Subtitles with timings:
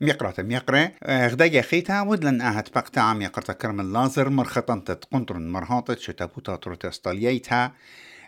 [0.00, 7.72] ميقرة ميقرة غدا خيتا ودلن اهت بقتا ميقرة كرم اللازر مرخطن تتقنطرن مرهاطت شتابوتا تروتستالييتها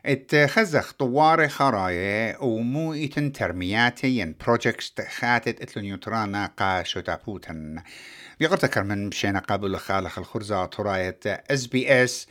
[0.06, 7.82] اتخزخ طواري خرايا ومو ايتن ترمياتي ين بروجكتس خاتت اتلو نيوترانا قا شتابوتن
[8.40, 12.26] بيقرت كرمن مشينا قبل خالخ الخرزة تراية اس بي اس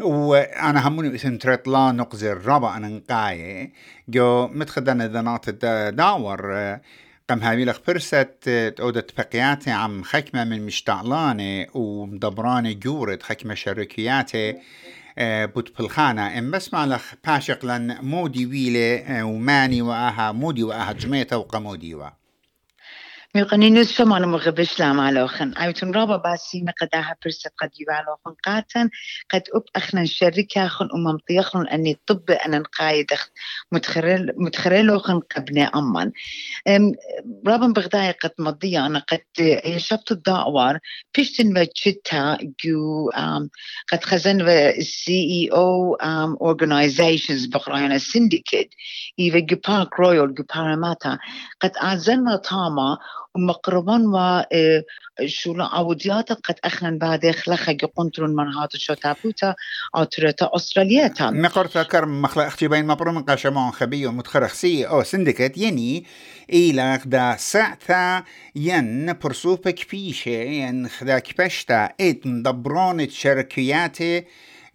[0.00, 3.72] وأنا هموني اسم تريت لا نقزر رابع أنا نقاية
[4.08, 5.50] جو متخدنا ذنات
[5.94, 6.78] داور
[7.30, 8.38] قم هاوي لك فرست
[8.76, 14.56] تودت بقياتي عم خكمة من مشتعلاني ومدبراني جورد خكمة شركياتي
[15.20, 21.94] بوت بالخانة ام بسمع لك باشق لن مودي ويلي وماني واها مودي واها جميتا وقمودي
[23.34, 28.90] واها میقنینوس شما مغبش لام علوخن ايتون رابا باسي مقداها برسة قد يوالوخن قاتن
[29.30, 33.06] قد اب اخنا شركة خن امم طيخن اني طب أنا نقايد
[33.72, 36.12] متخرل متخرلوخن قبني أمان
[37.46, 39.20] رابا بغداي قد مضية أنا قد
[39.64, 40.78] يشبت الدعوار
[41.16, 43.10] بيشتن وجدتا جو
[43.92, 44.46] قد خزن
[44.80, 45.96] سي اي أو
[46.54, 48.70] organizations بقرانا syndicate
[49.20, 51.18] ايفا جو بارك رويال جو باراماتا
[51.60, 52.98] قد ازلنا طاما
[53.38, 54.42] ومقربان و
[55.26, 59.54] شولا عودياتا قد اخنن بعد خلخة قنطرون من هات شو تابوتا
[59.96, 65.58] أو ترتا استرالياتا مقرتا كرم مخلا أختي بين مبرو من قاشمان خبي ومتخرخسي أو سندكت
[65.58, 66.04] يني
[66.50, 68.24] إلى دا ساعتا
[68.56, 74.24] ين برسوبك بيشة ين خدا كبشتا ات مدبرون شركياتي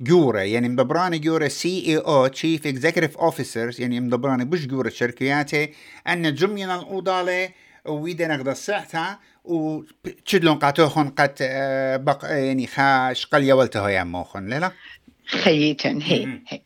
[0.02, 5.74] جورا يعني مدبراني جورا سي اي أو تشيف اكزيكتيف اوفيسرز يعني مدبراني بش جورا شركياتي
[6.08, 7.50] ان جمينا الاوضالي
[7.86, 11.36] ويدا نقدر ساعتها وتشدلون قاتوخن قد
[12.06, 14.72] بق يعني خاش قليا ولتها يا موخن لا
[15.26, 16.62] خيتن هي هي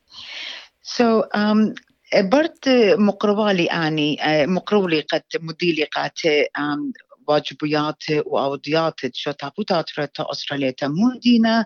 [0.82, 1.74] سو um,
[2.16, 6.20] برت مقربالي اني آه، مقرولي قد مديلي قات
[6.60, 9.86] um, واجبيات واوديات شو تابوتات
[10.20, 11.66] استراليا مودينا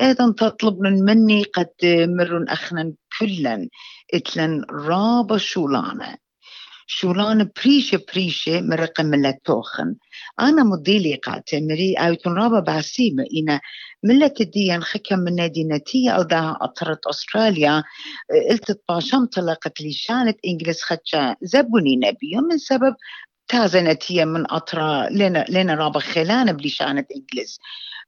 [0.00, 3.68] أيضا تطلب من مني قد مرن اخنا كلا
[4.14, 6.18] اتلن رابا شولانا
[6.86, 9.94] شولان بريشة بريشة مرقم ملتوخن
[10.40, 13.60] أنا مديلي قاتل مري أو تنرابا باسيمة إنا
[14.02, 15.34] ملة الدين خكم من
[15.68, 17.82] نتية أو دا أطرت أستراليا
[18.50, 22.94] قلت باشم طلقت لي شانت إنجلس خدشا زبوني نبي من سبب
[23.48, 27.58] تازنتية من أطرا لنا لنا رابا خلان بلشانة إنجلس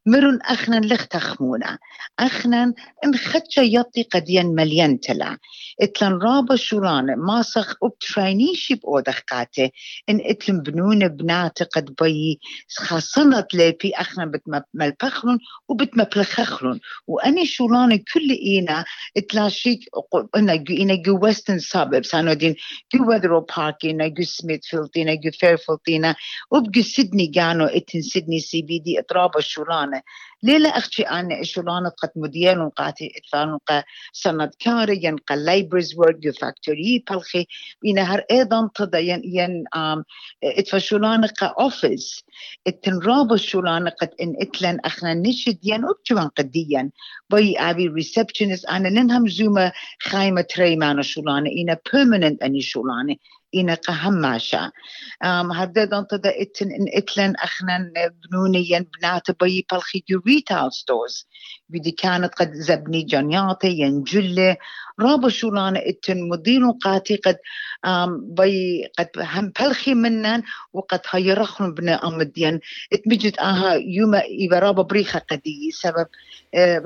[0.06, 1.78] مرن أخنا لختخمونا
[2.18, 2.74] أخنا
[3.04, 5.38] إن خدشا يطي قديا مليان تلا.
[5.82, 9.72] إتلن رابا شوران ماسخ أبترينيشي بأودخ قاتي
[10.08, 12.40] إن إتلن بنون بنات قد بي
[12.76, 18.84] خاصنت لي في أخنا بتملبخلون وبتمبلخخلون وأني شوران كل إينا
[19.16, 19.80] إتلاشيك
[20.36, 22.54] إنا جو إنا جو ويستن ساببس أنا دين
[22.94, 26.14] جو ويذرو بارك إنا جو سميثفيلد إنا جو فيرفيلد إنا
[26.50, 29.95] وبجو سيدني كانو إتن سيدني سي بي دي إترابا شوران
[30.42, 36.32] ليلة أختي أنا إشولانة قد مديان وقاتي إتفان قا سند كاري ين لايبرز وورد يو
[36.32, 37.46] فاكتوري بالخي
[37.82, 39.64] بينا هر أيضا تدا ين ين
[40.44, 42.24] إتفاشولانة قا أوفيس.
[42.66, 46.90] إتنرابا شولانة قد إن إتلن أخنا نشد ين أبتوان قديا
[47.30, 53.16] باي أبي ريسبشنست أنا لنهم زوما خايمة تريمانا شولانة إنا permanent أني شولانة
[53.56, 54.72] إنا قهماشا
[55.22, 57.92] هددن تدا إتن إن إتلن أخنا
[58.30, 61.28] بنونيا بنات بي بالخي ريتال ستورز.
[61.68, 64.56] بدي كانت قد زبني جنياتي ينجلة
[65.00, 67.36] رابا شولانا إتن مدين قاتي قد
[68.18, 70.42] بي قد هم بلخي منن
[70.72, 72.60] وقد هيرخن بنا أمدين.
[72.92, 76.06] اتمجد آها يوما إيبا رابا بريخة قدي سبب.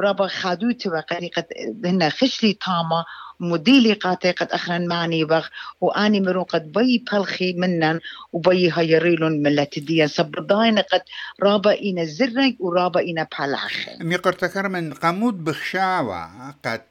[0.01, 1.45] رابا خادوتي وقدي قد
[1.85, 3.05] هنا خشلي تاما
[3.41, 5.47] مديلي قاتي قد أخرن معني بغ
[5.81, 8.01] وآني مرو قد بي بلخي منن
[8.33, 10.07] وبي هيريلون ملتديا.
[10.07, 11.03] سبرداين قد
[11.43, 16.83] رابا إنا زرنك ورابا إنا بحلخي ميقر تكرمن قمود بخشاوة قد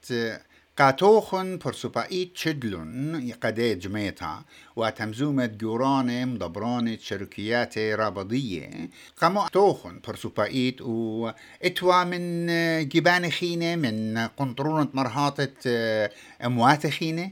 [0.78, 4.44] قاتوخن برسوبايت شدلون قدي جميتا
[4.75, 8.90] وتمزومة جورانة مدبرانة شركيات رابضية
[9.22, 12.47] قامو توخن برسوبايت واتوا من
[12.90, 15.53] جبان خينة من قنطرونة مرهاطة
[16.46, 17.32] اموات خينة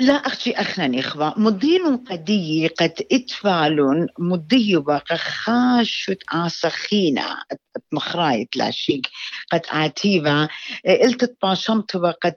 [0.00, 7.36] لا أختي أخنا إخوة مدين قدي قد إتفالون مدي بقى خاشت آسخينا
[7.92, 9.00] مخرايت لا شيء
[9.52, 10.48] قد آتيفا
[11.02, 12.34] قلت باشمت وقد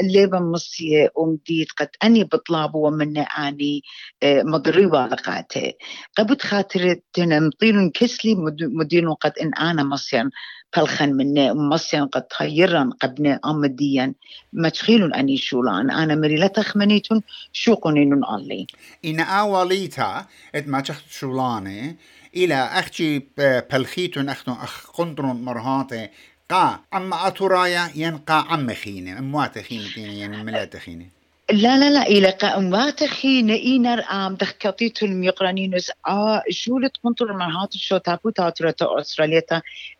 [0.00, 3.82] الليبا مصية ومديت قد أني بطلاب ومن أني
[4.24, 5.72] مضربة لقاتي
[6.18, 10.30] قبت خاطر تنمطين كسلي مدين قد إن أنا مصيا
[10.76, 14.14] بلخن من مصيان قد خيرا قبنا أمديا
[14.52, 17.22] ما تخيلون أني شولان أنا مري لا تخمنيتون
[17.52, 18.66] شو قنين الله
[19.04, 21.96] إن أوليتا إت ما تخت شولاني
[22.36, 26.08] إلى أختي بلخيتون أختون أخ قندرون مرهاتي
[26.48, 31.21] قا أما أتورايا ينقى عم خينة أموات خينة يعني ملات خينة
[31.52, 37.96] لا لا لا إلى قامات خينة إينر آم دخكتيت الميقرانينوس آ شولة كنتر مرهات شو
[37.96, 39.42] تابو تاترة أستراليا.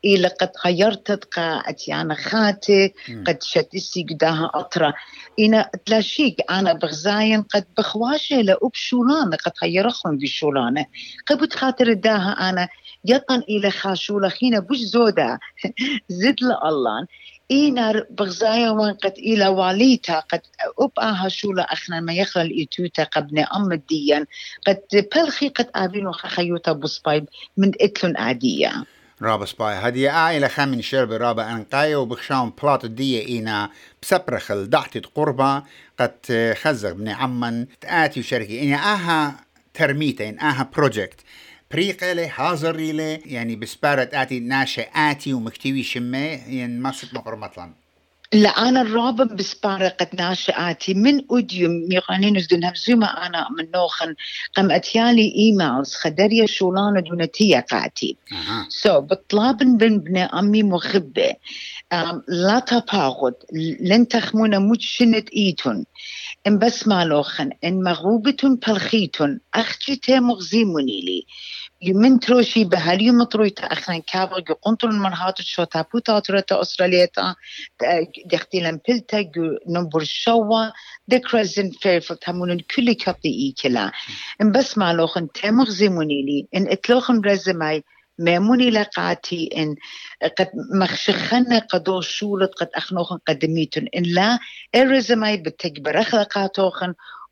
[0.04, 2.94] إلى قد غيرت قا أتيانا خاتي
[3.26, 4.94] قد شتسي قداها أطرة.
[5.38, 10.86] إنا تلاشيك أنا بغزاين قد بخواشة لأب شولانة قد غيرخهم بشولانة
[11.26, 12.68] قد خاطر داها أنا
[13.04, 15.38] يطن إلى خاشولة خينا بوش زودا.
[16.08, 17.06] زد الله
[17.50, 20.40] إينار بغزايا وان قد إلى واليتا قد
[20.78, 24.26] أبقى شولة أخنا ما يخلى الإيتوتا قبنا أم الديان
[24.66, 24.80] قد
[25.14, 28.84] بلخي قد آبينو خيوتا بصبايب من إتلون عادية
[29.22, 33.70] رابا سباي هدي عائلة خامن شرب رابا أنقايا وبخشاون بلاط الدية إينا
[34.02, 35.62] بسبرخ الدعتي قربة
[36.00, 39.34] قد خزق بني عمان تآتي وشركي إني آها
[39.74, 41.20] ترميتا إن آها بروجكت
[41.72, 47.72] بريقة لي حاضر لي يعني بسبارة آتي ناشئاتي ومكتوي شمي يعني ما صرت مقر مطلن.
[48.32, 54.14] لا أنا الرابع بسبارة قد ناشئاتي من أوديوم ميقانين دون هفزوما أنا من نوخن.
[54.54, 58.16] قم أتيالي إيميلز خدريا شولانة دونتية قاتي
[58.68, 61.34] سو so, بطلابن بن بن أمي مخبة
[62.28, 63.34] لا تباغد
[63.80, 65.84] لن تخمونا مجشنة إيتون.
[66.46, 69.40] إن بس مالوخن إن مغوبة بلخيتون.
[69.54, 71.26] أختي مغزيموني لي.
[71.82, 77.34] يمن تروشي بهاليوم ترويتا أخنا كابر قنطر المرهات شو تابو تاترتا أستراليتا
[78.26, 79.30] دختي لمبلتا
[79.68, 80.70] نمبر شوا
[81.08, 83.92] دكرزن فيرفل تامون كل كبدي إيكلا
[84.42, 87.84] إن بس مالوخن تمغ زموني لي إن إتلوخن رزماي
[88.18, 89.74] ماموني لقاتي إن
[90.38, 94.38] قد مخشخنا قدو شولت قد أخنوخن قدميتن إن لا
[94.74, 96.00] الرزماي بتكبر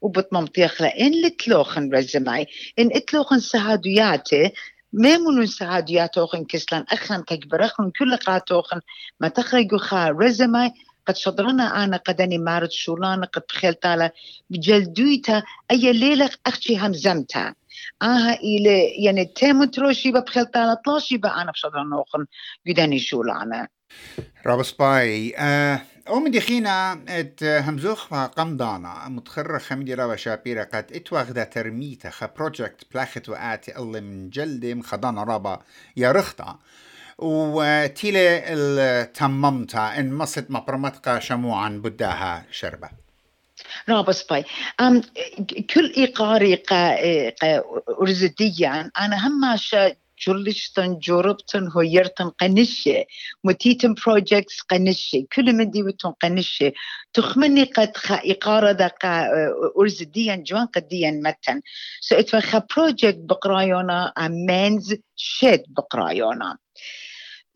[0.01, 2.47] أخلاقاتوخن وبتممطيخ لإن لتلوخن رزماي
[2.79, 4.53] إن إتلوخن سهادياتي
[4.93, 8.81] ما منو سهادياتوخن كسلان أخن تكبرخن كل قاتوخن
[9.21, 10.73] ما تخرجوا خا رزماي
[11.07, 14.13] قد شضرنا أنا قدني مارد شولان قد بخيلتالا
[14.51, 17.55] بجلدويتا أي ليلة أختي همزمتا
[18.03, 22.27] آها إلى يعني تيمو تروشي بخيلتالا طلاشي بأنا بشضرنا أخن
[22.67, 23.69] قدني شولانا.
[24.47, 32.11] رابس باي آه أم دخينا إت همزوخ قمضانا متخرج خمدي رابا شابيرا قد اتواخدا ترميتا.
[32.11, 35.61] خا بروجكت بلاخت وآتي الله من جلدي مخضانا رابا
[35.97, 36.59] يا رخطا
[37.19, 39.99] وتيلي التممتا.
[39.99, 42.89] إن مصت مبرمتقا شموعا بداها شربة.
[43.89, 44.45] رابس باي
[45.75, 46.97] كل إيقاري قا,
[48.03, 53.05] أرزديا أنا هماشا جورلشتن جوربتن هويرتن قنشة.
[53.45, 55.27] متيتن بروجكتس قنشة.
[55.33, 56.73] كل من ديوتن قنشة.
[57.13, 59.27] تخمني قد خا إقارة دقا
[59.81, 61.61] أرزديا جوان قديا متن.
[62.01, 66.59] سو اتفخا بروجكت بقرايونا أمانز شد بقرايونا.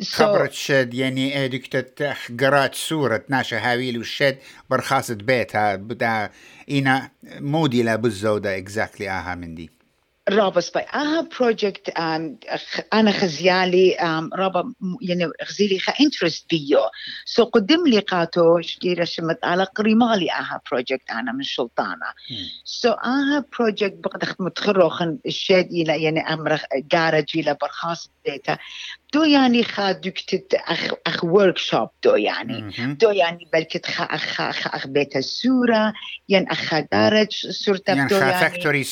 [0.02, 4.38] خبرت شد يعني دكتة قرات سورة ناشا هاويل والشد
[4.70, 5.76] برخاصة بيتها.
[5.76, 6.31] بدا
[6.70, 9.70] إنا مودي لا بالزودة اكزاكتلي آها من دي.
[10.28, 11.88] رابس باي أها بروجكت
[12.92, 13.96] أنا خزيالي
[14.34, 16.80] رابا يعني غزيلي خا انترست بيو.
[17.24, 22.06] سو قدم لي قاتو شكيرا شمت على قريمالي أها بروجكت أنا من شلطانة
[22.64, 26.60] سو أها بروجكت بقد متخروخن الشاد إلى يعني أمر
[26.93, 28.58] جارج إلى برخاص ديتا.
[29.14, 32.70] دو يعني خا دكتت أخ أخ ورك شوب دو يعني.
[33.00, 35.93] دو يعني بلكت خا أخ أخ أخ بيت السورة
[36.28, 38.84] يعني أخ جارج سورتا يعني خا فاكتوري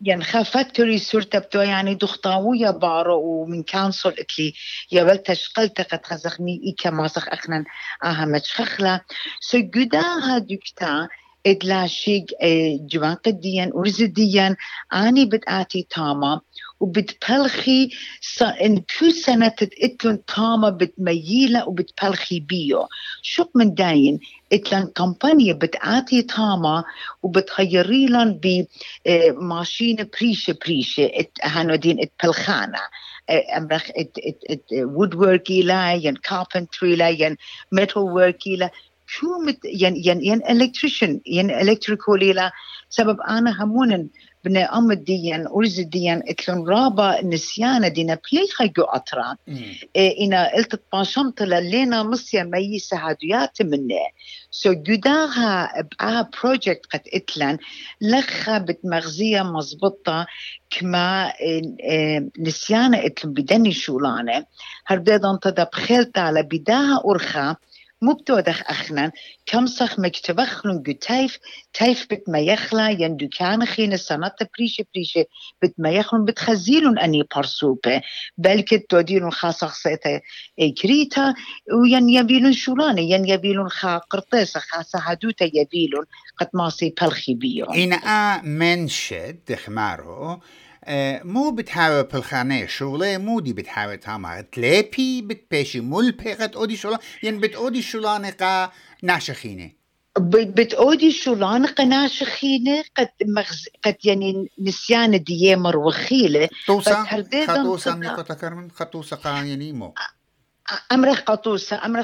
[0.00, 4.54] يعني خافتري سورتا بتو يعني دختاوية بارو ومن كانسل اتلي
[4.92, 7.64] يا بلتش قلت قد خزخني إيكا ماسخ أخنا
[8.04, 9.00] آها متشخلا
[9.40, 10.38] سو قداها
[11.46, 12.26] دكتا إدلاشيق
[12.90, 14.56] جوان قديا ورزديا.
[14.92, 16.40] أني بدآتي تاما
[16.80, 17.90] وبتبلخي
[18.40, 22.88] إن كل سنة تتقتلن تاما بتميلة وبتبلخي بيو.
[23.22, 24.20] شو من داين
[24.52, 26.84] اتلن كمبانيا بتعطي تاما
[27.22, 31.10] وبتغيري لن بماشين بريشة بريشة.
[31.42, 32.80] هانو دين اتبلخانا
[33.56, 37.36] أمرخ إت إت إت وود وركي لا ين كاربنتري لا ين
[37.72, 38.70] ميتال وركي لا.
[39.06, 42.52] شو مت ين ين ين الكتريشن ين الكتريكولي لا
[42.90, 44.08] سبب أنا همون
[44.44, 49.36] بني أم الدين أرز الدين اتلون رابا نسيانا دينا بليخا جو أطرا.
[49.96, 53.98] إيه إنا قلت باشمت للينا مصيا مي سهاديات مني.
[54.50, 57.58] سو جداها بقاها بروجكت قد إتلن.
[58.00, 60.26] لخا بتمغزية مزبطة
[60.70, 61.32] كما
[62.38, 64.44] نسيانا إتلن بدني شولانة.
[64.86, 67.56] هربدا انتدا بخيلتا على بداها أرخا.
[68.02, 69.12] مو بتودخ أخنا
[69.46, 71.38] كم صخ مكتبخلون جو تايف
[71.74, 75.24] تايف بت ما يخلا ين دكان خين سنة بريشة بريشة
[75.62, 78.02] بت ما يخلون بتخزيلون أني برسوبة
[78.38, 80.20] بلكت توديلون خاصة خصيتا
[80.82, 81.34] كريتا
[81.82, 86.04] وين يبيلون شولانة ين يبيلون خا قرطيسة خاصة هدوتا يبيلون
[86.40, 87.74] قد ما سي بلخي بيون.
[87.74, 90.40] إنا منشد دخمارو
[91.24, 97.40] مو بتحاول بالخانة شغلة مو دي بتحاول تاما تلابي بتباشي مول بيغت اودي شغلة ين
[97.40, 98.70] بت اودي شغلانة قا
[99.02, 99.70] ناشخينة
[100.20, 107.04] بتقودي شولانقة ناشخينة قد مغز قد يعني نسيان ديامر وخيلة توسا
[107.46, 109.94] خطوسا ميقوتا كرمن خطوسا يعني مو.
[110.92, 111.20] أمرخ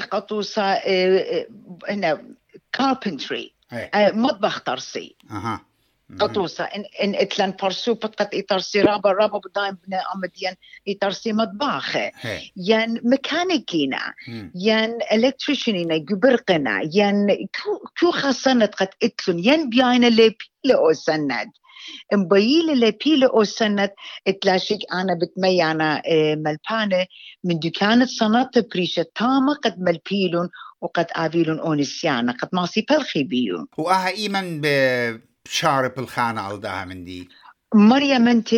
[0.05, 1.47] قطوسة آه، آه،
[1.89, 2.23] هنا
[2.73, 3.53] كاربنتري
[3.93, 5.15] مطبخ طرسي
[6.19, 6.63] قطوسة.
[6.63, 10.55] إن إن إتلان برسو بتقت إترسي رابا رابا بدايم بنا أمديان
[10.87, 12.11] إترسي مطباخة.
[12.57, 14.13] ين ميكانيكينا
[14.55, 17.27] ين إلكتريشنينا جبرقنا ين
[17.99, 21.51] كو خاصنة قد إتلون ين بيانا لي بيلا سند
[22.13, 23.91] مبيل اللي بيلا سند
[24.27, 27.05] إتلاشيك أنا بتميانا إيه، ملبانة.
[27.43, 30.49] من دكانة صنات بريشة تامة قد ملبيلون
[30.81, 34.65] وقد آفيلون أونسيانا قد ماسي بلخي بيو وآها إيمن ب
[35.47, 37.29] شارب الخانة على داها من دي.
[37.75, 38.49] مريم أنت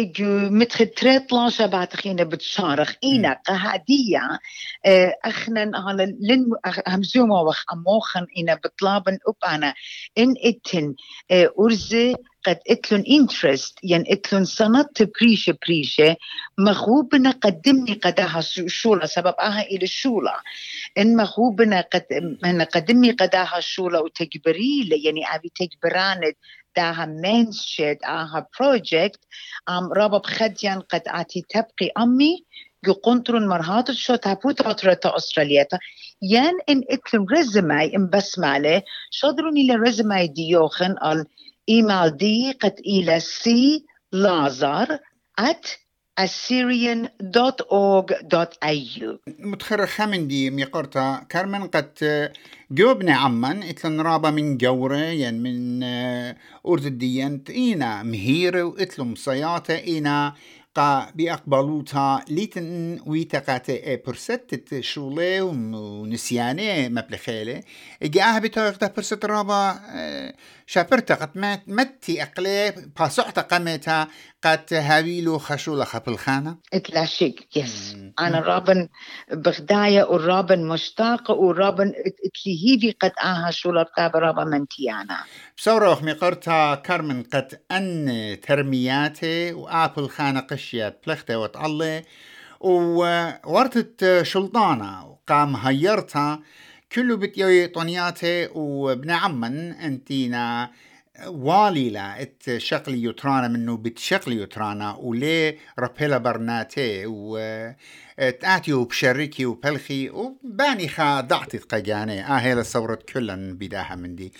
[0.51, 2.94] متخ تريت لاشا بعتخينا بتشارخ.
[3.04, 4.39] إينا قهادية
[4.86, 6.46] آه، أخنا على لن
[6.88, 9.74] همزوما وخ أموخن إنا بطلابن أنا.
[10.18, 10.96] إن إتن
[11.32, 12.15] آه، أرزي
[12.48, 16.16] قد اتلون انترست ين اتلون سنت بريشة بريشة
[16.58, 20.34] مخوبنا قدمني قداها شولة سبب آها إلى الشولة
[20.98, 22.06] إن مخوبنا قد
[22.75, 26.34] قدمني قداها شولة وتجبري يعني أبي تجبراند
[26.75, 29.20] داها منشد آها بروجكت
[29.70, 32.46] آم رابب خديان قد آتي تبقي أمي
[33.04, 35.68] قنطرون مرهات شو تابو تطرة أستراليا
[36.22, 41.25] ين إن إتلم رزماي إن بسمالة شدروني لرزماي ديوخن آل
[41.70, 45.00] إيميل دي قد إلى سي لازر
[45.42, 45.68] at
[46.22, 51.26] assyrian.org.au متخرخة من دي ميقرتا.
[51.30, 52.32] كارمن قد
[52.72, 55.84] جوبنا عمان إتلن رابا من جورة يعني من
[56.68, 59.74] أرض الديان إينا مهيرة وإتلم صياطة.
[59.76, 60.34] إينا
[60.75, 63.72] قا بأقبلوتا ليتن ويتقات
[64.08, 67.63] برست شولي ونسياني مبلخيلة.
[68.03, 69.79] إجاها بتوقتا برست رابا
[70.67, 74.08] شابرتا قد متي أقلي باسعتا قمتا
[74.44, 78.90] قد هاويلو خشولة خبل خانة اتلاشيك يس أنا رابن
[79.32, 81.94] بغداية ورابن مشتاق ورابن
[82.26, 85.18] اتلهيفي قد آها شولة قاب رابا منتيانا.
[85.58, 92.04] بصورة أخمي قرتا كارمن قد أن ترمياتي وآبل خانة قشيات بلختة وتعلي
[92.60, 96.40] وورتت شلطانة وقام هيرتها
[96.92, 100.72] كله بتيوي طنياتي وابن عمن أنتينا
[101.28, 107.40] والي لا ات شقلي يترانا منه بتشقلي يترانا وليه ربيلا برناتي و
[108.18, 114.34] تاتيو بشركي وبلخي وباني خا ضعتي قجاني آه هي الصورة كلن بداها من دي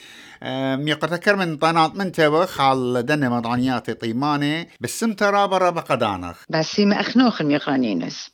[0.76, 7.00] ميقتكر من طناط من تبخ على دن مضعنياتي طيماني بس رابا رابا قدانخ بس ما
[7.00, 8.32] اخنوخ ميقانينس